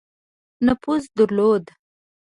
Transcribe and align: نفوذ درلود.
نفوذ 0.65 1.03
درلود. 1.17 1.65